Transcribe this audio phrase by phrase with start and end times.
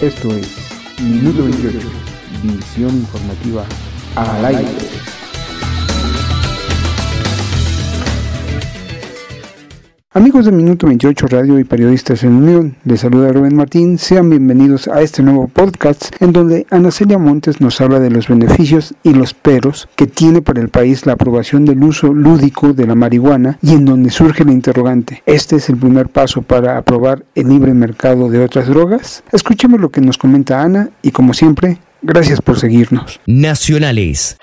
[0.00, 0.48] Esto es
[1.00, 1.78] Minuto 28,
[2.42, 3.64] visión informativa
[4.16, 4.93] al aire.
[10.16, 13.98] Amigos de Minuto 28 Radio y periodistas en Unión, les saluda Rubén Martín.
[13.98, 18.28] Sean bienvenidos a este nuevo podcast en donde Ana Celia Montes nos habla de los
[18.28, 22.86] beneficios y los peros que tiene para el país la aprobación del uso lúdico de
[22.86, 27.24] la marihuana y en donde surge la interrogante, ¿este es el primer paso para aprobar
[27.34, 29.24] el libre mercado de otras drogas?
[29.32, 33.18] Escuchemos lo que nos comenta Ana y como siempre, gracias por seguirnos.
[33.26, 34.38] Nacionales.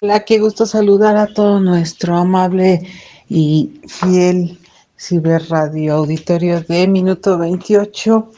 [0.00, 2.88] Hola, qué gusto saludar a todo nuestro amable
[3.34, 4.58] y fiel
[4.98, 8.30] ciberradio auditorio de Minuto 28.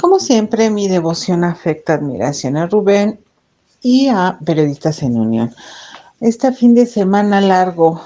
[0.00, 3.20] Como siempre, mi devoción afecta admiración a Rubén
[3.82, 5.54] y a Periodistas en Unión.
[6.20, 8.02] Este fin de semana largo,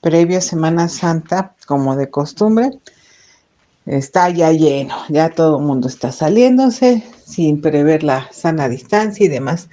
[0.00, 2.72] previo a Semana Santa, como de costumbre,
[3.86, 9.28] está ya lleno, ya todo el mundo está saliéndose sin prever la sana distancia y
[9.28, 9.68] demás.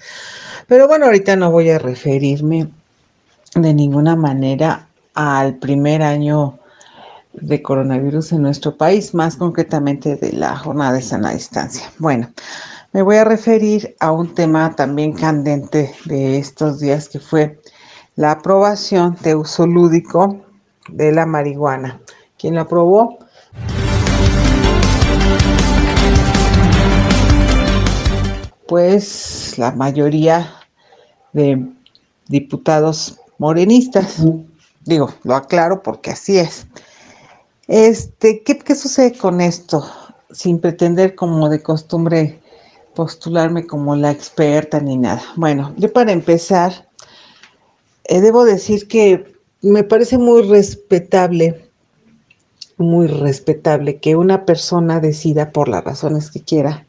[0.67, 2.69] Pero bueno, ahorita no voy a referirme
[3.55, 6.59] de ninguna manera al primer año
[7.33, 11.89] de coronavirus en nuestro país, más concretamente de la jornada de sana distancia.
[11.97, 12.29] Bueno,
[12.93, 17.59] me voy a referir a un tema también candente de estos días que fue
[18.15, 20.41] la aprobación de uso lúdico
[20.89, 22.01] de la marihuana.
[22.37, 23.19] ¿Quién lo aprobó?
[28.67, 30.53] Pues la mayoría
[31.33, 31.65] de
[32.27, 34.21] diputados morenistas.
[34.85, 36.67] Digo, lo aclaro porque así es.
[37.67, 39.85] Este, ¿qué, ¿qué, sucede con esto?
[40.31, 42.41] Sin pretender como de costumbre
[42.95, 45.23] postularme como la experta ni nada.
[45.35, 46.89] Bueno, yo para empezar,
[48.05, 51.69] eh, debo decir que me parece muy respetable,
[52.77, 56.85] muy respetable que una persona decida por las razones que quiera,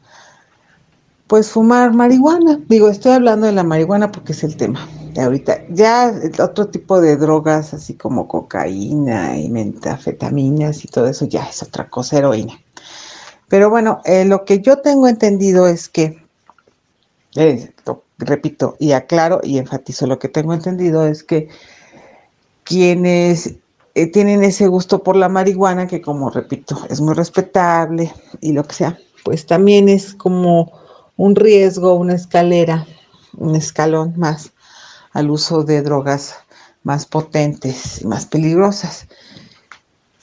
[1.27, 2.59] pues fumar marihuana.
[2.67, 4.87] Digo, estoy hablando de la marihuana porque es el tema
[5.21, 5.65] ahorita.
[5.69, 11.61] Ya otro tipo de drogas, así como cocaína y metafetaminas y todo eso, ya es
[11.63, 12.59] otra cosa, heroína.
[13.47, 16.23] Pero bueno, eh, lo que yo tengo entendido es que,
[17.35, 17.71] eh,
[18.17, 21.49] repito y aclaro y enfatizo, lo que tengo entendido es que
[22.63, 23.55] quienes
[23.95, 28.11] eh, tienen ese gusto por la marihuana, que como repito, es muy respetable
[28.41, 30.82] y lo que sea, pues también es como
[31.17, 32.85] un riesgo, una escalera,
[33.37, 34.51] un escalón más
[35.11, 36.35] al uso de drogas
[36.83, 39.07] más potentes y más peligrosas.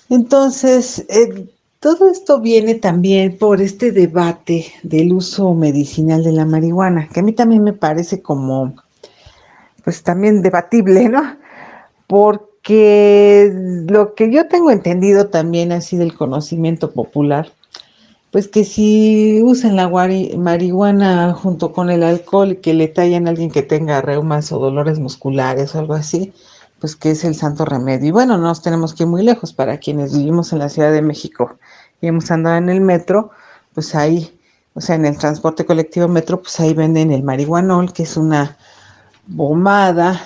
[0.08, 7.08] Entonces, eh, todo esto viene también por este debate del uso medicinal de la marihuana,
[7.08, 8.74] que a mí también me parece como,
[9.84, 11.36] pues también debatible, ¿no?
[12.06, 13.50] Porque
[13.88, 17.50] lo que yo tengo entendido también así del conocimiento popular
[18.30, 23.30] pues que si usan la marihuana junto con el alcohol y que le tallan a
[23.30, 26.32] alguien que tenga reumas o dolores musculares o algo así,
[26.78, 28.08] pues que es el santo remedio.
[28.08, 30.92] Y bueno, no nos tenemos que ir muy lejos para quienes vivimos en la Ciudad
[30.92, 31.58] de México
[32.00, 33.30] y hemos andado en el metro,
[33.74, 34.38] pues ahí,
[34.74, 38.56] o sea, en el transporte colectivo metro, pues ahí venden el marihuanol, que es una
[39.26, 40.20] bomada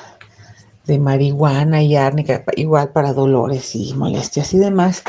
[0.86, 5.02] de marihuana y árnica, igual para dolores y molestias y demás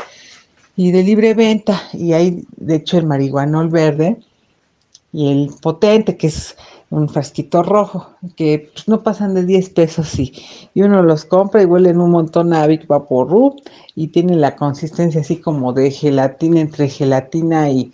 [0.76, 1.82] y de libre venta.
[1.92, 4.18] Y hay, de hecho, el marihuanol verde
[5.12, 6.56] y el potente, que es
[6.90, 10.32] un frasquito rojo, que pues, no pasan de 10 pesos y,
[10.74, 13.56] y uno los compra y huelen un montón a Vic Vaporru
[13.94, 17.92] y tiene la consistencia así como de gelatina, entre gelatina y,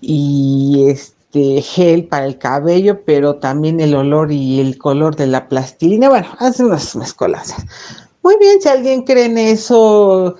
[0.00, 5.48] y este gel para el cabello, pero también el olor y el color de la
[5.48, 6.08] plastilina.
[6.08, 7.64] Bueno, hace unas mezcolanzas.
[8.22, 10.36] Muy bien, si alguien cree en eso,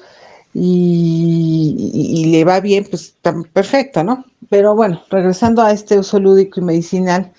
[0.53, 4.25] y, le va bien, pues está perfecto, ¿no?
[4.49, 7.33] Pero bueno, regresando a este uso lúdico y medicinal,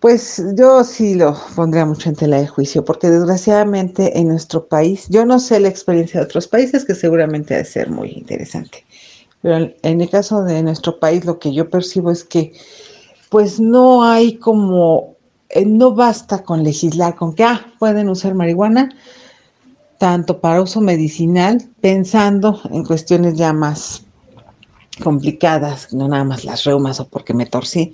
[0.00, 5.06] pues yo sí lo pondría mucho en tela de juicio, porque desgraciadamente en nuestro país,
[5.08, 8.84] yo no sé la experiencia de otros países, que seguramente ha de ser muy interesante,
[9.42, 12.52] pero en el caso de nuestro país lo que yo percibo es que
[13.28, 15.16] pues no hay como,
[15.50, 18.90] eh, no basta con legislar, con que, ah, pueden usar marihuana,
[19.98, 24.04] tanto para uso medicinal, pensando en cuestiones ya más
[25.02, 27.92] complicadas, no nada más las reumas o porque me torcí,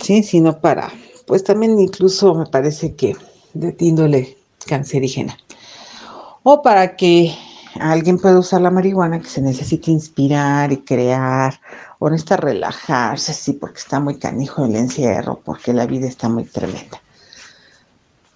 [0.00, 0.22] ¿sí?
[0.22, 0.90] sino para,
[1.26, 3.16] pues también incluso me parece que
[3.54, 4.36] de índole
[4.66, 5.36] cancerígena.
[6.42, 7.34] O para que
[7.78, 11.60] alguien pueda usar la marihuana que se necesite inspirar y crear,
[11.98, 16.44] o necesita relajarse, sí, porque está muy canijo el encierro, porque la vida está muy
[16.44, 17.00] tremenda.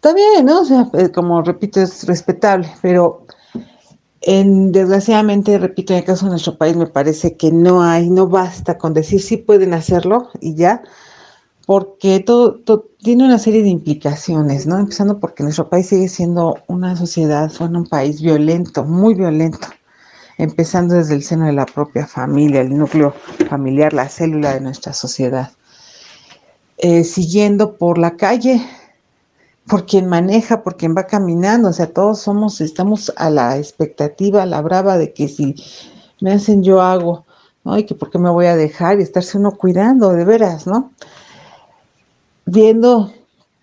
[0.05, 0.61] Está bien, ¿no?
[0.61, 3.27] O sea, eh, como repito, es respetable, pero
[4.23, 8.29] En, desgraciadamente, repito, en el caso de nuestro país me parece que no hay, no
[8.29, 10.83] basta con decir sí pueden hacerlo y ya,
[11.67, 12.61] porque todo,
[13.03, 14.79] tiene una serie de implicaciones, ¿no?
[14.79, 19.69] Empezando porque nuestro país sigue siendo una sociedad, bueno, un país violento, muy violento,
[20.39, 23.15] empezando desde el seno de la propia familia, el núcleo
[23.49, 25.53] familiar, la célula de nuestra sociedad.
[26.79, 28.61] Eh, siguiendo por la calle,
[29.67, 34.43] por quien maneja, por quien va caminando, o sea, todos somos, estamos a la expectativa,
[34.43, 35.55] a la brava de que si
[36.21, 37.25] me hacen yo hago,
[37.65, 37.79] ¿no?
[37.79, 40.91] Y que por qué me voy a dejar y estarse uno cuidando, de veras, ¿no?
[42.47, 43.13] viendo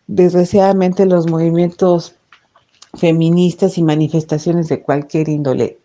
[0.07, 2.15] desgraciadamente los movimientos
[2.93, 5.79] feministas y manifestaciones de cualquier índole,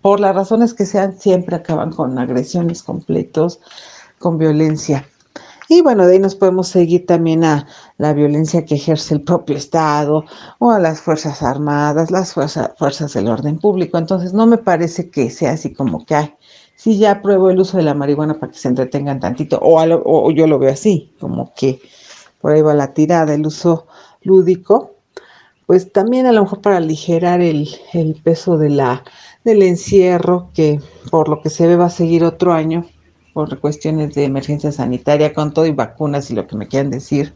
[0.00, 3.60] por las razones que sean, siempre acaban con agresiones completos,
[4.18, 5.08] con violencia.
[5.74, 7.66] Y bueno, de ahí nos podemos seguir también a
[7.98, 10.24] la violencia que ejerce el propio Estado
[10.60, 13.98] o a las Fuerzas Armadas, las fuerzas del orden público.
[13.98, 16.34] Entonces, no me parece que sea así como que, hay.
[16.76, 20.46] si ya apruebo el uso de la marihuana para que se entretengan tantito, o, yo
[20.46, 21.80] lo veo así, como que
[22.40, 23.88] por ahí va la tirada, el uso
[24.22, 24.92] lúdico,
[25.66, 27.66] pues también a lo mejor para aligerar el,
[28.22, 29.02] peso de la,
[29.42, 30.80] del encierro, que
[31.10, 32.86] por lo que se ve va a seguir otro año,
[33.34, 37.34] por cuestiones de emergencia sanitaria, con todo y vacunas y lo que me quieran decir,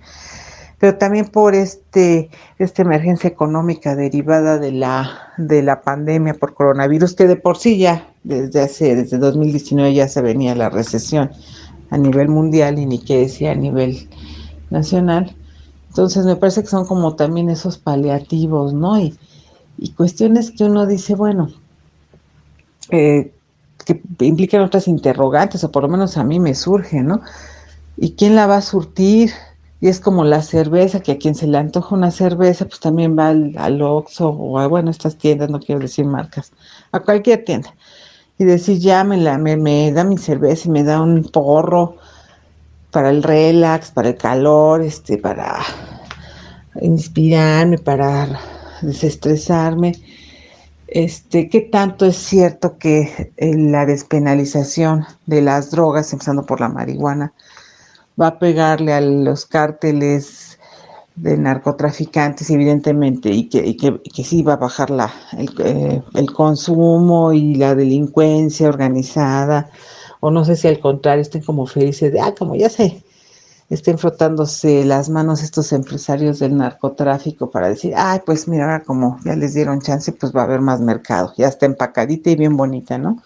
[0.79, 7.15] pero también por este, esta emergencia económica derivada de la, de la pandemia por coronavirus,
[7.15, 11.31] que de por sí ya desde hace, desde 2019 ya se venía la recesión
[11.91, 14.09] a nivel mundial y ni qué decía a nivel
[14.71, 15.35] nacional.
[15.89, 19.01] Entonces me parece que son como también esos paliativos, ¿no?
[19.01, 19.19] Y,
[19.97, 21.51] cuestiones que uno dice, bueno,
[22.91, 23.33] eh,
[23.95, 27.23] que implican otras interrogantes, o por lo menos a mí me surge, ¿no?
[27.97, 29.33] ¿Y quién la va a surtir?
[29.81, 33.17] Y es como la cerveza, que a quien se le antoja una cerveza, pues también
[33.19, 36.53] va al, al Oxxo o a, bueno, estas tiendas, no quiero decir marcas,
[36.93, 37.75] a cualquier tienda.
[38.39, 41.97] Y decir, ya me, la, me, me da mi cerveza y me da un porro,
[42.91, 45.59] para el relax, para el calor, este, para
[46.81, 48.41] inspirarme, para
[48.83, 49.93] desestresarme.
[50.89, 57.33] Este, ¿qué tanto es cierto que la despenalización de las drogas, empezando por la marihuana,
[58.21, 60.59] va a pegarle a los cárteles
[61.15, 67.33] de narcotraficantes, evidentemente, y que, que, sí va a bajar la, el, eh, el consumo
[67.33, 69.71] y la delincuencia organizada?
[70.21, 73.03] o no sé si al contrario estén como felices de, ah, como ya sé,
[73.71, 79.37] estén frotándose las manos estos empresarios del narcotráfico para decir, ay, pues mira, como ya
[79.37, 82.97] les dieron chance, pues va a haber más mercado, ya está empacadita y bien bonita,
[82.97, 83.23] ¿no?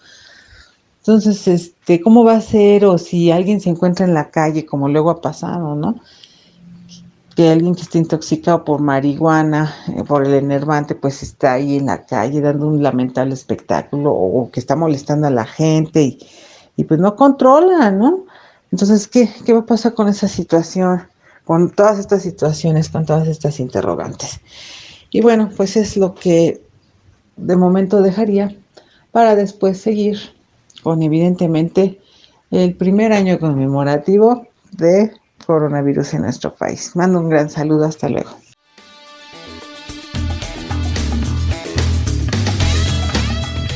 [0.99, 2.85] Entonces, este, ¿cómo va a ser?
[2.85, 5.95] O si alguien se encuentra en la calle, como luego ha pasado, ¿no?
[7.35, 11.87] Que alguien que esté intoxicado por marihuana, eh, por el enervante, pues está ahí en
[11.87, 16.19] la calle dando un lamentable espectáculo o que está molestando a la gente y,
[16.77, 18.25] y pues no controla, ¿no?
[18.73, 21.03] Entonces, ¿qué, ¿qué va a pasar con esa situación?
[21.45, 24.39] Con todas estas situaciones, con todas estas interrogantes.
[25.11, 26.59] Y bueno, pues es lo que
[27.37, 28.55] de momento dejaría
[29.11, 30.17] para después seguir
[30.81, 32.01] con evidentemente
[32.49, 35.11] el primer año conmemorativo de
[35.45, 36.95] coronavirus en nuestro país.
[36.95, 38.31] Mando un gran saludo, hasta luego.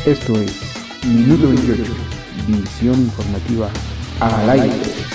[0.07, 0.59] Esto es
[1.05, 1.83] Minuto 28.
[2.47, 3.69] Visión informativa
[4.19, 5.06] I like it.